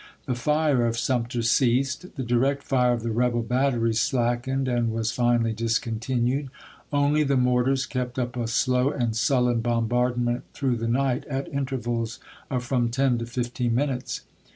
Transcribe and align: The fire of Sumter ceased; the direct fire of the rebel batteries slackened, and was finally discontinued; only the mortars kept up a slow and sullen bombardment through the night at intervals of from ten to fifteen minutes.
The 0.25 0.33
fire 0.33 0.87
of 0.87 0.97
Sumter 0.97 1.43
ceased; 1.43 2.15
the 2.15 2.23
direct 2.23 2.63
fire 2.63 2.91
of 2.93 3.03
the 3.03 3.11
rebel 3.11 3.43
batteries 3.43 3.99
slackened, 3.99 4.67
and 4.67 4.91
was 4.91 5.11
finally 5.11 5.53
discontinued; 5.53 6.49
only 6.91 7.21
the 7.21 7.37
mortars 7.37 7.85
kept 7.85 8.17
up 8.17 8.35
a 8.35 8.47
slow 8.47 8.89
and 8.89 9.15
sullen 9.15 9.59
bombardment 9.61 10.41
through 10.55 10.77
the 10.77 10.87
night 10.87 11.23
at 11.25 11.47
intervals 11.53 12.17
of 12.49 12.63
from 12.63 12.89
ten 12.89 13.19
to 13.19 13.27
fifteen 13.27 13.75
minutes. 13.75 14.21